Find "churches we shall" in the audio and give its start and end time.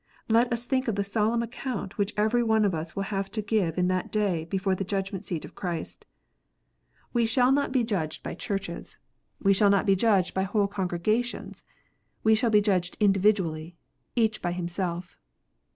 8.73-9.69